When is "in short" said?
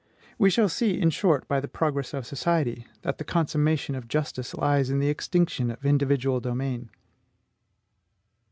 0.99-1.47